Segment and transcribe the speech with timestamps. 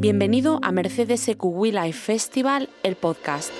[0.00, 3.52] Bienvenido a Mercedes EQ Life Festival, el podcast.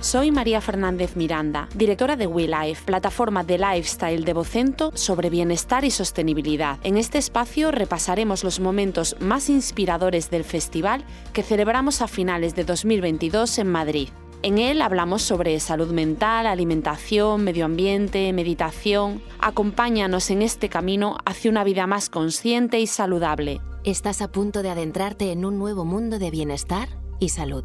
[0.00, 5.90] Soy María Fernández Miranda, directora de WeLife, plataforma de lifestyle de Vocento sobre bienestar y
[5.90, 6.78] sostenibilidad.
[6.84, 12.64] En este espacio repasaremos los momentos más inspiradores del festival que celebramos a finales de
[12.64, 14.08] 2022 en Madrid.
[14.42, 19.20] En él hablamos sobre salud mental, alimentación, medio ambiente, meditación.
[19.40, 23.60] Acompáñanos en este camino hacia una vida más consciente y saludable.
[23.82, 27.64] Estás a punto de adentrarte en un nuevo mundo de bienestar y salud.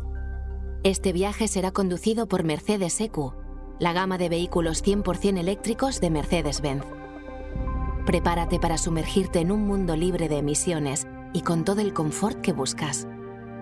[0.84, 3.34] Este viaje será conducido por Mercedes EQ,
[3.80, 6.86] la gama de vehículos 100% eléctricos de Mercedes-Benz.
[8.08, 12.52] Prepárate para sumergirte en un mundo libre de emisiones y con todo el confort que
[12.52, 13.08] buscas.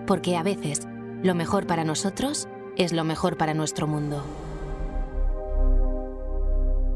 [0.06, 0.88] Porque a veces,
[1.22, 4.24] lo mejor para nosotros es lo mejor para nuestro mundo.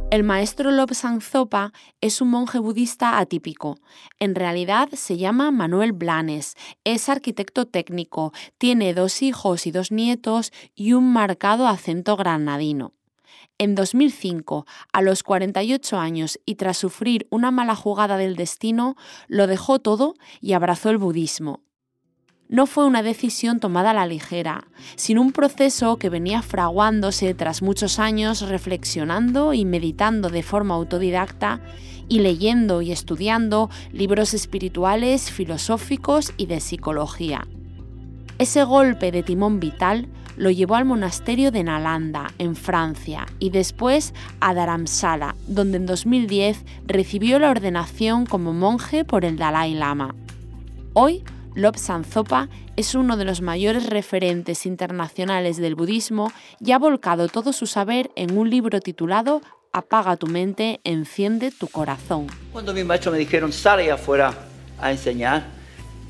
[0.08, 3.76] El maestro Lobsang Zopa es un monje budista atípico.
[4.20, 6.54] En realidad se llama Manuel Blanes,
[6.84, 12.92] es arquitecto técnico, tiene dos hijos y dos nietos y un marcado acento granadino.
[13.58, 18.96] En 2005, a los 48 años y tras sufrir una mala jugada del destino,
[19.26, 21.66] lo dejó todo y abrazó el budismo
[22.48, 27.62] no fue una decisión tomada a la ligera, sino un proceso que venía fraguándose tras
[27.62, 31.60] muchos años reflexionando y meditando de forma autodidacta
[32.08, 37.46] y leyendo y estudiando libros espirituales, filosóficos y de psicología.
[38.38, 44.12] Ese golpe de timón vital lo llevó al monasterio de Nalanda, en Francia, y después
[44.40, 50.14] a Dharamsala, donde en 2010 recibió la ordenación como monje por el Dalai Lama.
[50.92, 51.24] Hoy
[51.56, 57.54] Lobsang Zopa es uno de los mayores referentes internacionales del budismo y ha volcado todo
[57.54, 59.40] su saber en un libro titulado
[59.72, 62.26] Apaga tu mente, enciende tu corazón.
[62.52, 64.34] Cuando mis maestros me dijeron, sale afuera
[64.78, 65.46] a enseñar,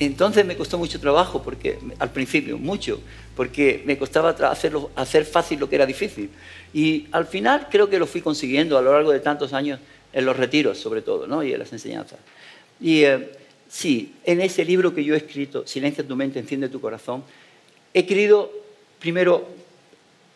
[0.00, 3.00] entonces me costó mucho trabajo, porque al principio, mucho,
[3.36, 6.28] porque me costaba hacerlo, hacer fácil lo que era difícil.
[6.74, 9.78] Y al final creo que lo fui consiguiendo a lo largo de tantos años
[10.12, 11.44] en los retiros, sobre todo, ¿no?
[11.44, 12.18] y en las enseñanzas.
[12.80, 13.30] Y eh,
[13.68, 17.24] Sí, en ese libro que yo he escrito, Silencia tu mente, enciende tu corazón,
[17.92, 18.52] he querido
[18.98, 19.48] primero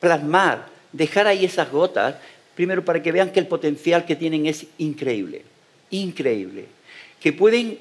[0.00, 2.16] plasmar, dejar ahí esas gotas,
[2.54, 5.42] primero para que vean que el potencial que tienen es increíble,
[5.90, 6.66] increíble,
[7.20, 7.78] que pueden,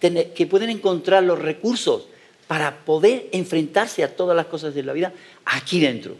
[0.00, 2.06] que pueden encontrar los recursos
[2.46, 5.12] para poder enfrentarse a todas las cosas de la vida
[5.44, 6.16] aquí dentro.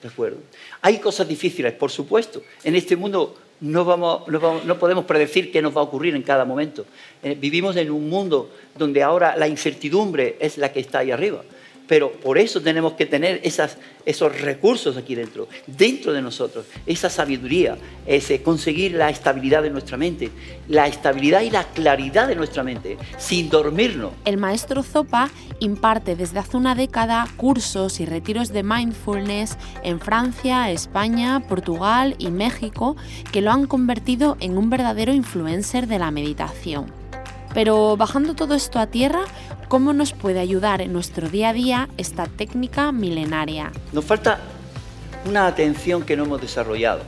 [0.00, 0.38] ¿De acuerdo?
[0.80, 2.42] Hay cosas difíciles, por supuesto.
[2.62, 6.44] En este mundo no, vamos, no, podemos predecir qué nos va a ocurrir en cada
[6.44, 6.84] momento.
[7.22, 11.42] Eh, vivimos en un mundo donde ahora la incertidumbre es la que está ahí arriba.
[11.86, 17.76] Pero por eso tenemos que tener esos recursos aquí dentro, dentro de nosotros, esa sabiduría,
[18.06, 20.30] ese conseguir la estabilidad de nuestra mente,
[20.68, 24.12] la estabilidad y la claridad de nuestra mente, sin dormirnos.
[24.24, 25.30] El maestro Zopa
[25.60, 32.30] imparte desde hace una década cursos y retiros de mindfulness en Francia, España, Portugal y
[32.30, 32.96] México
[33.30, 37.03] que lo han convertido en un verdadero influencer de la meditación.
[37.54, 39.24] Pero bajando todo esto a tierra,
[39.68, 43.72] ¿Cómo nos puede ayudar en nuestro día a día esta técnica milenaria?
[43.92, 44.38] Nos falta
[45.26, 47.02] una atención que no hemos desarrollado.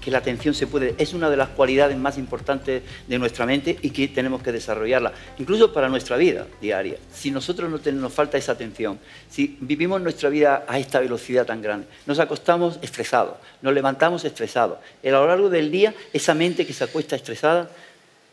[0.00, 3.78] Que la atención se puede, es una de las cualidades más importantes de nuestra mente
[3.80, 6.96] y que tenemos que desarrollarla, incluso para nuestra vida diaria.
[7.12, 8.98] Si nosotros no tenemos, nos falta esa atención,
[9.30, 14.78] si vivimos nuestra vida a esta velocidad tan grande, nos acostamos estresados, nos levantamos estresados.
[15.02, 17.70] a lo largo del día, esa mente que se acuesta estresada,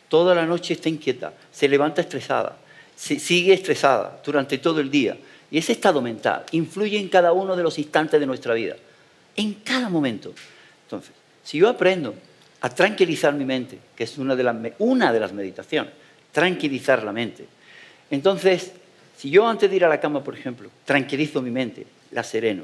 [0.10, 2.58] toda la noche está inquieta, se levanta estresada
[2.96, 5.18] sigue estresada durante todo el día.
[5.52, 8.76] Y ese estado mental influye en cada uno de los instantes de nuestra vida,
[9.36, 10.34] en cada momento.
[10.86, 11.12] Entonces,
[11.44, 12.16] si yo aprendo
[12.62, 15.94] a tranquilizar mi mente, que es una de las, una de las meditaciones,
[16.32, 17.46] tranquilizar la mente,
[18.10, 18.72] entonces,
[19.18, 22.64] si yo antes de ir a la cama, por ejemplo, tranquilizo mi mente, la sereno,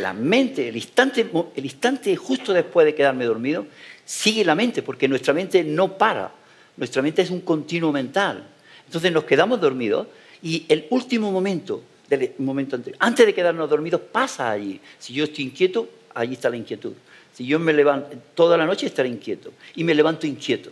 [0.00, 3.66] la mente, el instante, el instante justo después de quedarme dormido,
[4.04, 6.32] sigue la mente, porque nuestra mente no para.
[6.76, 8.44] Nuestra mente es un continuo mental.
[8.86, 10.06] Entonces nos quedamos dormidos
[10.42, 14.80] y el último momento, del momento antes de quedarnos dormidos, pasa allí.
[14.98, 16.92] Si yo estoy inquieto, allí está la inquietud.
[17.32, 20.70] Si yo me levanto, toda la noche estaré inquieto y me levanto inquieto.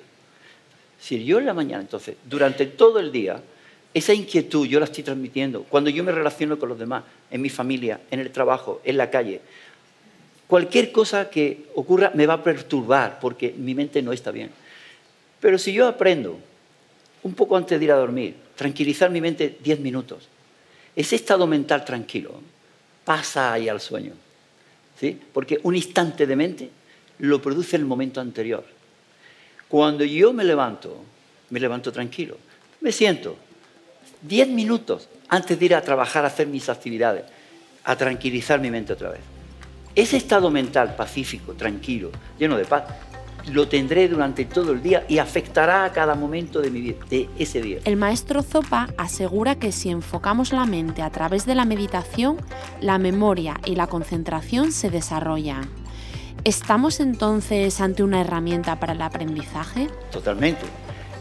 [0.99, 3.41] Si yo en la mañana, entonces, durante todo el día,
[3.93, 5.65] esa inquietud yo la estoy transmitiendo.
[5.65, 9.11] Cuando yo me relaciono con los demás, en mi familia, en el trabajo, en la
[9.11, 9.41] calle,
[10.47, 14.51] cualquier cosa que ocurra me va a perturbar porque mi mente no está bien.
[15.41, 16.39] Pero si yo aprendo
[17.23, 20.29] un poco antes de ir a dormir, tranquilizar mi mente 10 minutos.
[20.95, 22.41] Ese estado mental tranquilo
[23.05, 24.13] pasa ahí al sueño.
[24.99, 25.19] ¿sí?
[25.33, 26.71] Porque un instante de mente
[27.19, 28.65] lo produce el momento anterior.
[29.69, 31.03] Cuando yo me levanto,
[31.51, 32.37] me levanto tranquilo.
[32.81, 33.37] Me siento
[34.23, 37.25] 10 minutos antes de ir a trabajar, a hacer mis actividades,
[37.85, 39.21] a tranquilizar mi mente otra vez.
[39.95, 42.85] Ese estado mental pacífico, tranquilo, lleno de paz,
[43.53, 47.61] lo tendré durante todo el día y afectará a cada momento de, mi, de ese
[47.61, 47.79] día.
[47.85, 52.37] El maestro Zopa asegura que si enfocamos la mente a través de la meditación,
[52.81, 55.69] la memoria y la concentración se desarrollan.
[56.45, 59.89] ¿Estamos entonces ante una herramienta para el aprendizaje?
[60.11, 60.67] Totalmente.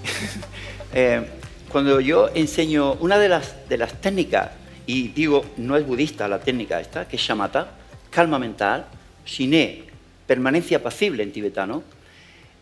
[0.92, 1.24] Eh,
[1.70, 4.50] cuando yo enseño una de las, de las técnicas,
[4.86, 7.72] y digo, no es budista la técnica esta, que es shamatha,
[8.10, 8.86] calma mental,
[9.26, 9.84] shine,
[10.26, 11.84] permanencia pasible en tibetano,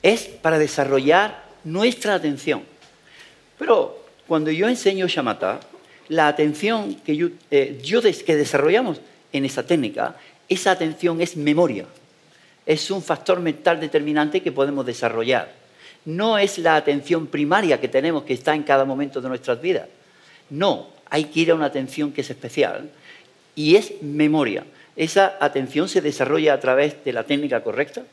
[0.03, 2.63] es para desarrollar nuestra atención.
[3.57, 5.59] Pero cuando yo enseño shamatha,
[6.09, 7.81] la atención que, yo, eh,
[8.25, 9.01] que desarrollamos
[9.31, 10.15] en esa técnica,
[10.49, 11.85] esa atención es memoria.
[12.65, 15.66] Es un factor mental determinante que podemos desarrollar.
[16.07, 19.89] No es la atención primaria que tenemos que está en cada momento de nuestras vidas.
[20.49, 22.89] No, hay que ir a una atención que es especial
[23.55, 24.63] y es memoria.
[24.95, 28.03] Esa atención se desarrolla a través de la técnica correcta,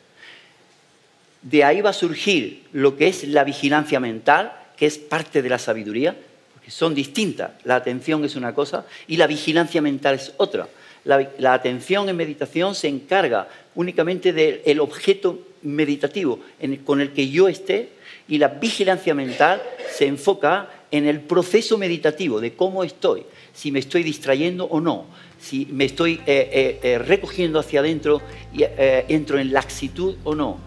[1.41, 5.49] de ahí va a surgir lo que es la vigilancia mental, que es parte de
[5.49, 6.17] la sabiduría,
[6.52, 7.52] porque son distintas.
[7.62, 10.67] La atención es una cosa y la vigilancia mental es otra.
[11.05, 13.46] La, atención en meditación se encarga
[13.76, 16.38] únicamente del objeto meditativo
[16.84, 17.90] con el que yo esté
[18.28, 23.81] y la vigilancia mental se enfoca en el proceso meditativo de cómo estoy, si me
[23.81, 25.06] estoy distrayendo o no,
[25.40, 28.22] si me estoy eh, eh, eh, recogiendo hacia adentro
[28.52, 28.64] y
[29.08, 30.58] entro en laxitud o no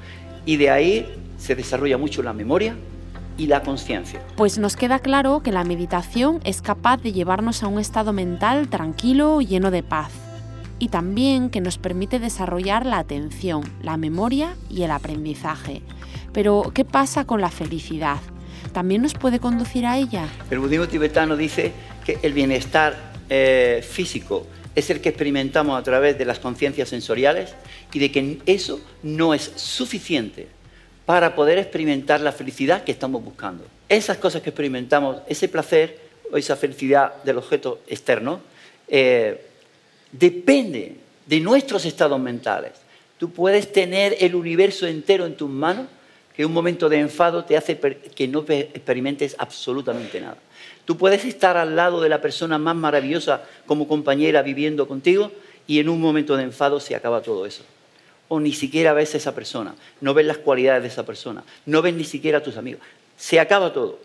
[0.45, 1.05] y de ahí
[1.37, 2.75] se desarrolla mucho la memoria
[3.37, 4.21] y la conciencia.
[4.35, 8.67] Pues nos queda claro que la meditación es capaz de llevarnos a un estado mental
[8.69, 10.11] tranquilo, lleno de paz,
[10.79, 15.81] y también que nos permite desarrollar la atención, la memoria y el aprendizaje.
[16.33, 18.19] Pero, ¿qué pasa con la felicidad?
[18.73, 20.27] ¿También nos puede conducir a ella?
[20.51, 21.71] El budismo tibetano dice
[22.05, 22.95] que el bienestar
[23.29, 24.45] eh, físico
[24.75, 27.55] es el que experimentamos a través de las conciencias sensoriales
[27.91, 30.47] y de que eso no es suficiente
[31.07, 33.65] para poder experimentar la felicidad que estamos buscando.
[33.89, 35.97] Esas cosas que experimentamos, ese placer
[36.31, 38.41] o esa felicidad del objeto externo,
[38.87, 39.41] eh,
[40.11, 40.95] depende
[41.25, 42.73] de nuestros estados mentales.
[43.17, 45.87] Tú puedes tener el universo entero en tus manos,
[46.35, 50.37] que un momento de enfado te hace que no experimentes absolutamente nada.
[50.85, 55.31] Tú puedes estar al lado de la persona más maravillosa como compañera viviendo contigo
[55.65, 57.63] y en un momento de enfado se acaba todo eso.
[58.29, 61.81] O ni siquiera ves a esa persona, no ves las cualidades de esa persona, no
[61.81, 62.81] ves ni siquiera a tus amigos.
[63.17, 63.99] Se acaba todo.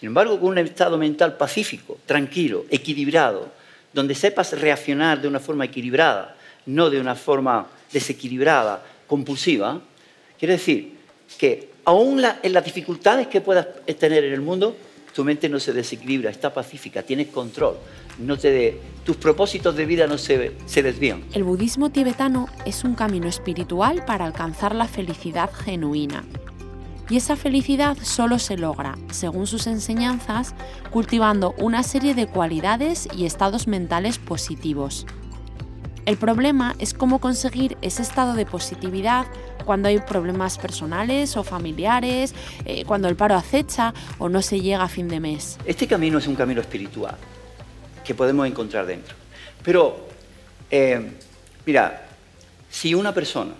[0.00, 3.50] Sin embargo, con un estado mental pacífico, tranquilo, equilibrado,
[3.98, 6.36] donde sepas reaccionar de una forma equilibrada,
[6.66, 9.80] no de una forma desequilibrada, compulsiva,
[10.38, 10.94] quiere decir
[11.36, 13.66] que aún en las dificultades que puedas
[13.98, 14.76] tener en el mundo,
[15.12, 17.76] tu mente no se desequilibra, está pacífica, tienes control,
[18.20, 21.24] no te tus propósitos de vida no se, se desvían.
[21.32, 26.24] El budismo tibetano es un camino espiritual para alcanzar la felicidad genuina.
[27.10, 30.54] Y esa felicidad solo se logra, según sus enseñanzas,
[30.90, 35.06] cultivando una serie de cualidades y estados mentales positivos.
[36.04, 39.26] El problema es cómo conseguir ese estado de positividad
[39.64, 42.34] cuando hay problemas personales o familiares,
[42.64, 45.58] eh, cuando el paro acecha o no se llega a fin de mes.
[45.66, 47.16] Este camino es un camino espiritual
[48.04, 49.14] que podemos encontrar dentro.
[49.62, 50.08] Pero,
[50.70, 51.12] eh,
[51.66, 52.08] mira,
[52.70, 53.52] si una persona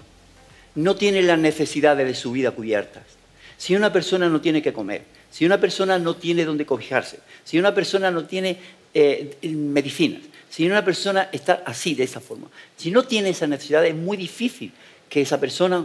[0.74, 3.17] no tiene las necesidades de su vida cubiertas,
[3.58, 7.58] si una persona no tiene que comer, si una persona no tiene dónde cobijarse, si
[7.58, 8.56] una persona no tiene
[8.94, 13.84] eh, medicinas, si una persona está así, de esa forma, si no tiene esa necesidad,
[13.84, 14.72] es muy difícil
[15.10, 15.84] que esa persona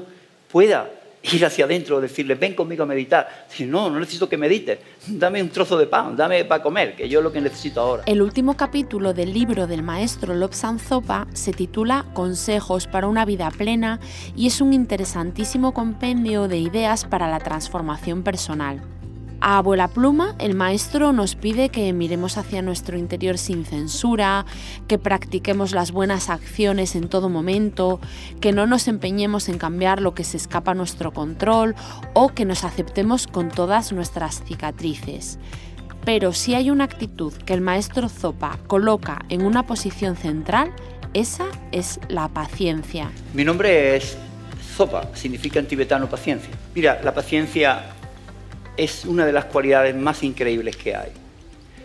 [0.50, 0.89] pueda
[1.32, 3.48] ir hacia adentro, decirle, ven conmigo a meditar.
[3.60, 7.20] No, no necesito que medites, dame un trozo de pan, dame para comer, que yo
[7.20, 8.03] es lo que necesito ahora.
[8.06, 13.50] El último capítulo del libro del maestro Lobsang Zopa se titula Consejos para una vida
[13.51, 14.00] plena
[14.36, 18.82] y es un interesantísimo compendio de ideas para la transformación personal.
[19.45, 24.45] A abuela pluma, el maestro nos pide que miremos hacia nuestro interior sin censura,
[24.88, 28.00] que practiquemos las buenas acciones en todo momento,
[28.39, 31.75] que no nos empeñemos en cambiar lo que se escapa a nuestro control
[32.13, 35.39] o que nos aceptemos con todas nuestras cicatrices.
[36.05, 40.71] Pero si hay una actitud que el maestro Zopa coloca en una posición central,
[41.13, 43.12] esa es la paciencia.
[43.33, 44.17] Mi nombre es
[44.77, 46.53] Zopa, significa en tibetano paciencia.
[46.73, 47.93] Mira, la paciencia
[48.77, 51.12] es una de las cualidades más increíbles que hay.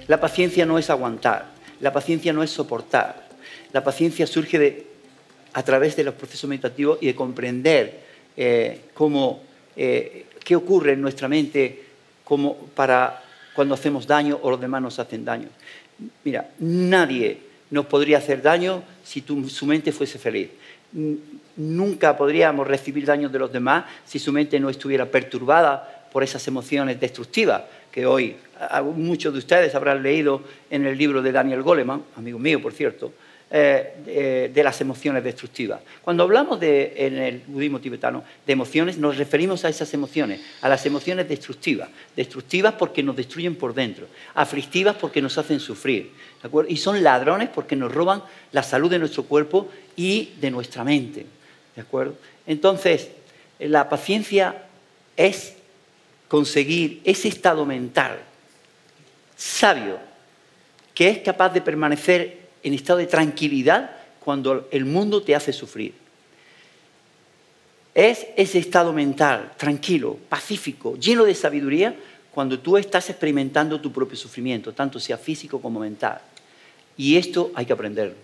[0.06, 1.46] La paciencia no es aguantar,
[1.80, 3.28] la paciencia no es soportar,
[3.72, 4.86] la paciencia surge
[5.52, 8.00] a través de los procesos meditativos y de comprender
[8.36, 9.42] eh, cómo,
[9.76, 11.84] eh, qué ocurre en nuestra mente
[12.24, 13.22] como para
[13.54, 15.48] cuando hacemos daño o los demás nos hacen daño.
[16.24, 17.38] Mira, nadie
[17.70, 20.50] nos podría hacer daño si su mente fuese feliz.
[21.56, 26.46] Nunca podríamos recibir daño de los demás si su mente no estuviera perturbada por esas
[26.48, 28.36] emociones destructivas que hoy
[28.96, 33.12] muchos de ustedes habrán leído en el libro de Daniel Goleman, amigo mío, por cierto,
[33.50, 35.80] eh, de, las emociones destructivas.
[36.02, 40.84] Cuando hablamos en el budismo tibetano de emociones, nos referimos a esas emociones, a las
[40.84, 41.88] emociones destructivas.
[42.14, 46.12] Destructivas porque nos destruyen por dentro, aflictivas porque nos hacen sufrir.
[46.68, 48.22] Y son ladrones porque nos roban
[48.52, 51.24] la salud de nuestro cuerpo y de nuestra mente.
[51.74, 52.16] ¿De acuerdo?
[52.46, 53.08] Entonces,
[53.58, 54.66] la paciencia
[55.16, 55.57] es
[56.28, 58.20] conseguir ese estado mental
[59.36, 59.98] sabio
[60.94, 65.94] que es capaz de permanecer en estado de tranquilidad cuando el mundo te hace sufrir.
[67.94, 71.94] Es ese estado mental tranquilo, pacífico, lleno de sabiduría
[72.32, 76.20] cuando tú estás experimentando tu propio sufrimiento, tanto sea físico como mental.
[76.96, 78.14] Y esto hay que aprenderlo.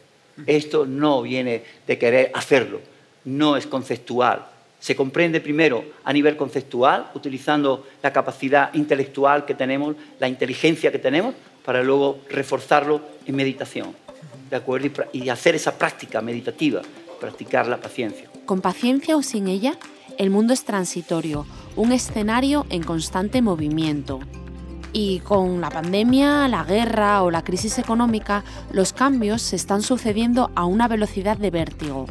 [0.46, 2.80] Esto no viene de querer hacerlo,
[3.24, 4.46] no es conceptual.
[4.84, 10.98] Se comprende primero a nivel conceptual, utilizando la capacidad intelectual que tenemos, la inteligencia que
[10.98, 14.04] tenemos, para luego reforzarlo en meditación.
[14.50, 15.06] ¿de acuerdo?
[15.14, 16.82] Y hacer esa práctica meditativa,
[17.18, 18.28] practicar la paciencia.
[18.44, 19.78] Con paciencia o sin ella,
[20.18, 24.20] el mundo es transitorio, un escenario en constante movimiento.
[24.92, 30.50] Y con la pandemia, la guerra o la crisis económica, los cambios se están sucediendo
[30.54, 32.04] a una velocidad de vértigo.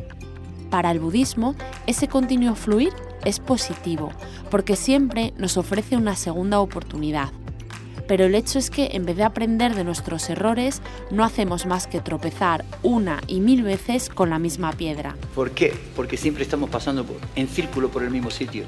[0.74, 1.54] Para el budismo,
[1.86, 2.94] ese continuo fluir
[3.26, 4.10] es positivo,
[4.50, 7.30] porque siempre nos ofrece una segunda oportunidad
[8.08, 11.88] pero el hecho es que en vez de aprender de nuestros errores, no hacemos más
[11.88, 15.16] que tropezar una y mil veces con la misma piedra.
[15.34, 15.74] ¿Por qué?
[15.96, 18.66] Porque siempre estamos pasando en círculo por el mismo sitio.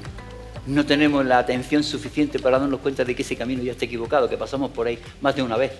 [0.66, 4.28] No tenemos la atención suficiente para darnos cuenta de que ese camino ya está equivocado,
[4.28, 5.72] que pasamos por ahí más de una vez.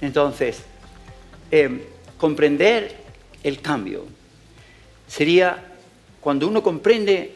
[0.00, 0.62] Entonces,
[1.50, 1.80] em,
[2.16, 2.96] comprender
[3.42, 4.06] el cambio
[5.08, 5.64] sería
[6.20, 7.32] cuando uno comprende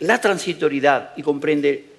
[0.00, 1.92] la transitoriedad y comprende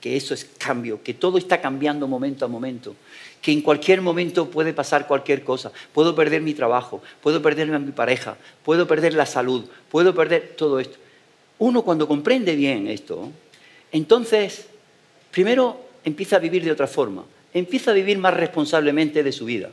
[0.00, 2.94] que eso es cambio, que todo está cambiando momento a momento,
[3.42, 5.72] que en cualquier momento puede pasar cualquier cosa.
[5.92, 10.54] Puedo perder mi trabajo, puedo perder a mi pareja, puedo perder la salud, puedo perder
[10.56, 10.98] todo esto.
[11.58, 13.30] Uno cuando comprende bien esto,
[13.90, 14.66] entonces,
[15.30, 19.70] primero empieza a vivir de otra forma, empieza a vivir más responsablemente de su vida,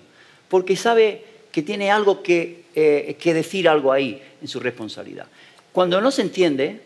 [0.47, 5.27] porque sabe que tiene algo que, eh, que decir algo ahí en su responsabilidad.
[5.71, 6.81] Cuando no se entiende,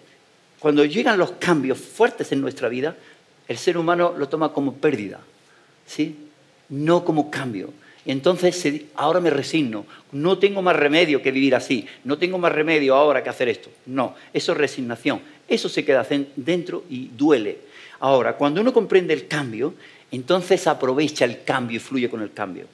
[0.60, 2.96] cuando llegan los cambios fuertes en nuestra vida,
[3.48, 5.22] el ser humano lo toma como pérdida,
[5.86, 6.16] ¿sí?
[6.70, 7.74] no como cambio.
[8.06, 12.96] Entonces ahora me resigno, no tengo más remedio que vivir así, no tengo más remedio
[12.96, 13.70] ahora que hacer esto.
[13.86, 16.06] No, eso es resignación, eso se queda
[16.36, 17.60] dentro y duele.
[18.00, 19.74] Ahora, cuando uno comprende el cambio,
[20.12, 22.66] entonces aprovecha el cambio y fluye con el cambio.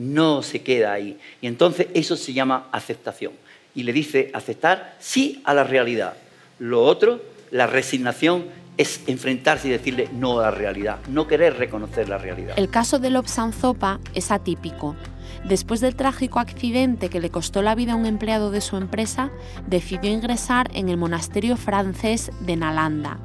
[0.00, 1.18] No se queda ahí.
[1.42, 3.32] Y entonces eso se llama aceptación.
[3.74, 6.14] Y le dice aceptar sí a la realidad.
[6.58, 8.46] Lo otro, la resignación,
[8.78, 12.58] es enfrentarse y decirle no a la realidad, no querer reconocer la realidad.
[12.58, 14.96] El caso de Lobsang Zopa es atípico.
[15.44, 19.30] Después del trágico accidente que le costó la vida a un empleado de su empresa,
[19.66, 23.18] decidió ingresar en el monasterio francés de Nalanda,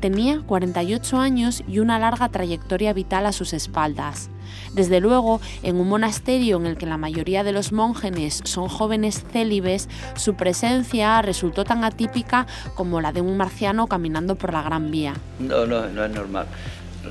[0.00, 4.30] Tenía 48 años y una larga trayectoria vital a sus espaldas.
[4.72, 9.24] Desde luego, en un monasterio en el que la mayoría de los monjes son jóvenes
[9.30, 14.90] célibes, su presencia resultó tan atípica como la de un marciano caminando por la Gran
[14.90, 15.14] Vía.
[15.38, 16.46] No, no, no es normal.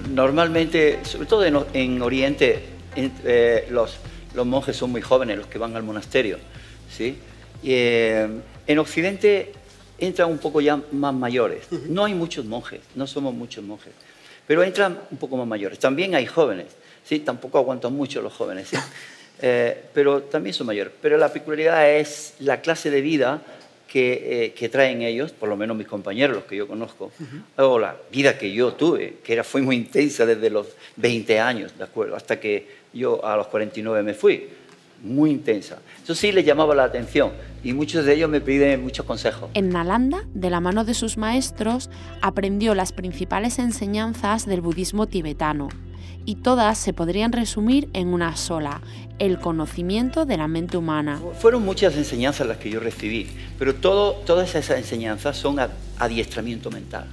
[0.10, 2.64] Normalmente, sobre todo en, Oriente,
[2.96, 3.98] eh, los,
[4.34, 6.40] los, monjes son muy jóvenes, los que van al monasterio.
[6.90, 7.20] ¿sí?
[7.64, 8.28] Eh,
[8.66, 9.52] en Occidente
[10.00, 11.68] entran un poco ya más mayores.
[11.88, 13.94] No hay muchos monjes, no somos muchos monjes,
[14.48, 15.80] pero entran un poco más mayores.
[15.80, 16.68] También hay jóvenes,
[17.04, 17.20] ¿sí?
[17.20, 18.70] tampoco aguantan mucho los jóvenes,
[19.42, 20.94] eh, pero también son mayores.
[21.02, 23.42] Pero la peculiaridad es la clase de vida
[23.88, 27.12] que, eh, traen ellos, por lo menos mis compañeros, los que yo conozco,
[27.58, 31.78] o la vida que yo tuve, que era, fue muy intensa desde los 20 años,
[31.78, 32.16] ¿de acuerdo?
[32.16, 34.59] Hasta que yo a los 49 me fui
[35.04, 35.80] muy intensa.
[36.04, 37.32] Eso sí les llamaba la atención
[37.64, 39.50] y muchos de ellos me piden muchos consejos.
[39.54, 41.90] En Nalanda, de la mano de sus maestros,
[42.22, 45.70] aprendió las principales enseñanzas del budismo tibetano
[46.26, 48.82] y todas se podrían resumir en una sola,
[49.18, 51.20] el conocimiento de la mente humana.
[51.40, 53.28] Fueron muchas enseñanzas las que yo recibí,
[53.58, 55.58] pero todo, todas esas enseñanzas son
[55.98, 57.08] adiestramiento mental.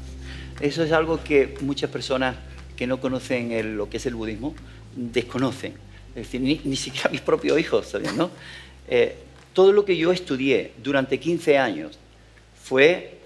[0.61, 2.37] Eso es algo que muchas personas
[2.77, 4.55] que no conocen lo que es el budismo
[4.95, 5.75] desconocen
[6.17, 8.31] es decir, ni, siquiera mis propios hijos ¿no?
[8.89, 9.17] Eh,
[9.53, 11.99] todo lo que yo estudié durante 15 años
[12.63, 13.19] fue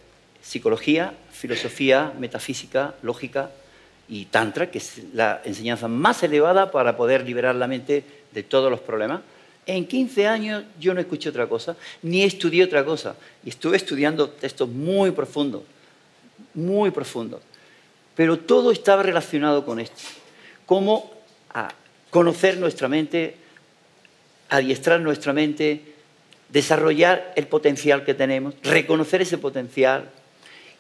[0.43, 3.51] psicología, filosofía, metafísica, lógica
[4.09, 8.71] y Tantra, que es la enseñanza más elevada para poder liberar la mente de todos
[8.71, 9.21] los problemas.
[9.67, 13.15] En 15 años yo no escuché otra cosa, ni estudié otra cosa.
[13.45, 15.63] Y estuve estudiando textos muy profundos,
[16.55, 17.41] muy profundos.
[18.17, 20.03] Pero todo estaba relacionado con esto.
[20.67, 21.13] Cómo
[22.11, 23.37] conocer nuestra mente,
[24.49, 25.83] adiestrar nuestra mente,
[26.49, 30.11] desarrollar el potencial que tenemos, reconocer ese potencial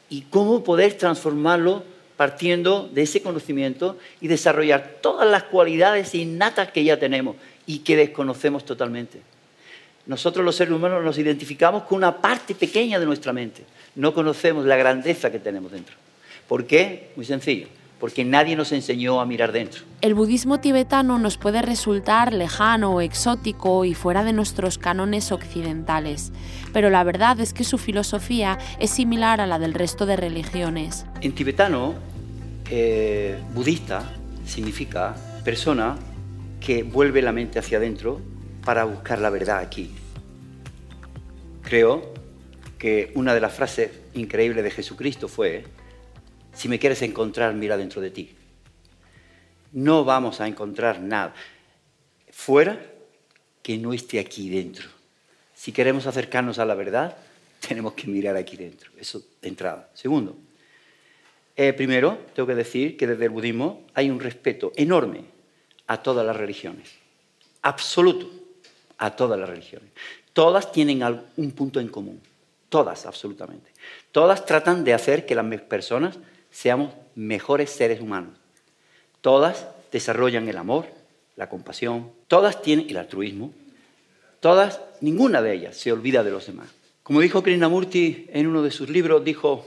[0.08, 1.84] y cómo poder transformarlo
[2.16, 7.96] partiendo de ese conocimiento y desarrollar todas las cualidades innatas que ya tenemos y que
[7.96, 9.22] desconocemos totalmente.
[10.06, 13.62] Nosotros los seres humanos nos identificamos con una parte pequeña de nuestra mente.
[13.94, 15.94] No conocemos la grandeza que tenemos dentro.
[16.48, 17.10] ¿Por qué?
[17.14, 17.68] Muy sencillo
[18.00, 19.82] porque nadie nos enseñó a mirar dentro.
[20.00, 26.32] El budismo tibetano nos puede resultar lejano, exótico y fuera de nuestros cánones occidentales,
[26.72, 31.04] pero la verdad es que su filosofía es similar a la del resto de religiones.
[31.20, 31.94] En tibetano,
[32.70, 34.10] eh, budista
[34.46, 35.14] significa
[35.44, 35.96] persona
[36.60, 38.20] que vuelve la mente hacia adentro
[38.64, 39.90] para buscar la verdad aquí.
[41.62, 42.14] Creo
[42.78, 45.64] que una de las frases increíbles de Jesucristo fue,
[46.54, 48.30] si me quieres encontrar, mira dentro de ti.
[49.72, 51.34] No vamos a encontrar nada
[52.30, 52.80] fuera
[53.62, 54.88] que no esté aquí dentro.
[55.54, 57.16] Si queremos acercarnos a la verdad,
[57.66, 58.90] tenemos que mirar aquí dentro.
[58.98, 59.90] Eso de entrada.
[59.94, 60.36] Segundo,
[61.56, 65.24] eh, primero, tengo que decir que desde el budismo hay un respeto enorme
[65.86, 66.92] a todas las religiones.
[67.62, 68.30] Absoluto
[68.96, 69.90] a todas las religiones.
[70.32, 71.02] Todas tienen
[71.36, 72.20] un punto en común.
[72.68, 73.70] Todas, absolutamente.
[74.12, 76.18] Todas tratan de hacer que las personas
[76.50, 78.36] seamos mejores seres humanos.
[79.20, 80.86] Todas desarrollan el amor,
[81.36, 83.52] la compasión, todas tienen el altruismo,
[84.40, 86.68] todas, ninguna de ellas se olvida de los demás.
[87.02, 89.66] Como dijo Krishnamurti en uno de sus libros, dijo,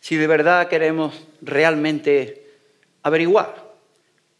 [0.00, 2.46] si de verdad queremos realmente
[3.02, 3.72] averiguar,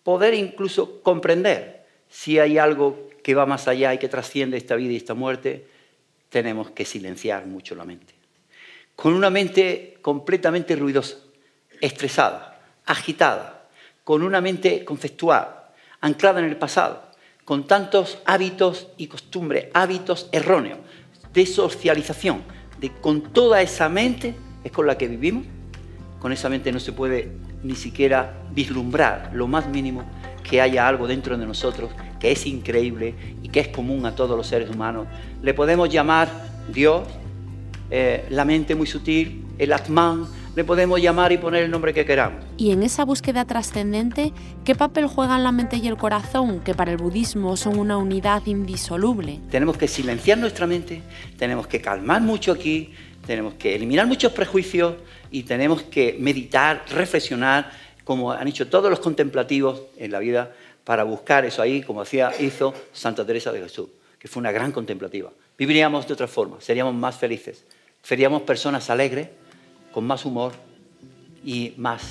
[0.02, 4.93] poder incluso comprender si hay algo que va más allá y que trasciende esta vida
[4.93, 5.67] y esta muerte,
[6.30, 8.15] tenemos que silenciar mucho la mente.
[8.95, 11.19] Con una mente completamente ruidosa,
[11.80, 13.69] estresada, agitada,
[14.04, 15.49] con una mente conceptual,
[16.00, 17.02] anclada en el pasado,
[17.45, 20.78] con tantos hábitos y costumbres, hábitos erróneos,
[21.32, 22.43] de socialización,
[22.80, 25.47] de con toda esa mente es con la que vivimos,
[26.19, 30.04] con esa mente no se puede ni siquiera vislumbrar lo más mínimo
[30.43, 34.36] que haya algo dentro de nosotros que es increíble y que es común a todos
[34.36, 35.06] los seres humanos.
[35.43, 36.28] Le podemos llamar
[36.73, 37.06] Dios,
[37.91, 42.04] eh, la mente muy sutil, el Atman, le podemos llamar y poner el nombre que
[42.04, 42.45] queramos.
[42.56, 44.32] Y en esa búsqueda trascendente,
[44.65, 48.45] ¿qué papel juegan la mente y el corazón, que para el budismo son una unidad
[48.47, 49.41] indisoluble?
[49.50, 51.02] Tenemos que silenciar nuestra mente,
[51.37, 52.93] tenemos que calmar mucho aquí,
[53.26, 54.95] tenemos que eliminar muchos prejuicios
[55.30, 57.71] y tenemos que meditar, reflexionar,
[58.04, 62.32] como han hecho todos los contemplativos en la vida, para buscar eso ahí, como hacía,
[62.41, 65.30] hizo Santa Teresa de Jesús, que fue una gran contemplativa.
[65.58, 67.67] Viviríamos de otra forma, seríamos más felices,
[68.02, 69.28] seríamos personas alegres,
[69.99, 70.52] con más humor
[71.45, 72.02] y más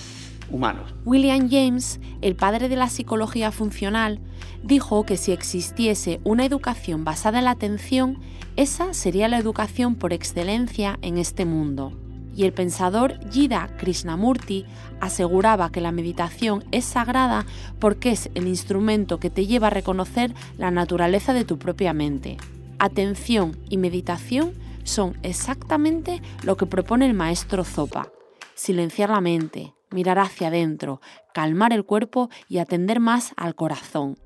[0.51, 0.93] humanos.
[1.05, 4.19] William James, el padre de la psicología funcional,
[4.61, 8.19] dijo que si existiese una educación basada en la atención,
[8.57, 11.93] esa sería la educación por excelencia en este mundo.
[12.35, 14.65] Y el pensador Jida Krishnamurti
[14.99, 17.45] aseguraba que la meditación es sagrada
[17.79, 22.35] porque es el instrumento que te lleva a reconocer la naturaleza de tu propia mente.
[22.79, 28.09] Atención y meditación son exactamente lo que propone el maestro Zopa.
[28.55, 31.01] Silenciar la mente, mirar hacia adentro,
[31.33, 34.17] calmar el cuerpo y atender más al corazón.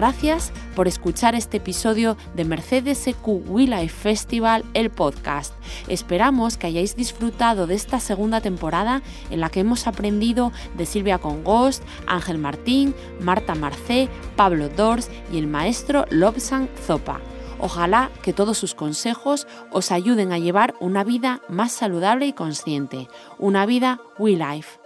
[0.00, 5.52] Gracias por escuchar este episodio de Mercedes EQ We Life Festival, el podcast.
[5.88, 11.18] Esperamos que hayáis disfrutado de esta segunda temporada en la que hemos aprendido de Silvia
[11.18, 17.20] Congost, Ángel Martín, Marta Marcé, Pablo Dors y el maestro Lobsang Zopa.
[17.58, 23.06] Ojalá que todos sus consejos os ayuden a llevar una vida más saludable y consciente,
[23.38, 24.79] una vida We Life.